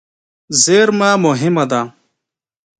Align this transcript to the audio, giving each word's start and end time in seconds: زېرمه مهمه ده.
زېرمه 0.63 1.09
مهمه 1.25 1.63
ده. 1.71 1.81